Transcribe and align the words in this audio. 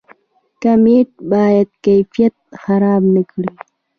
کمیت 0.61 1.09
باید 1.31 1.69
کیفیت 1.85 2.35
خراب 2.61 3.03
نکړي؟ 3.15 3.51